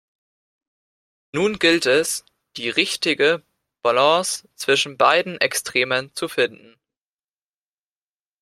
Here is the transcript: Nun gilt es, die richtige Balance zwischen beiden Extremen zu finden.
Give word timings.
Nun 1.31 1.59
gilt 1.59 1.85
es, 1.85 2.25
die 2.57 2.69
richtige 2.69 3.43
Balance 3.83 4.49
zwischen 4.55 4.97
beiden 4.97 5.39
Extremen 5.39 6.11
zu 6.15 6.27
finden. 6.27 6.75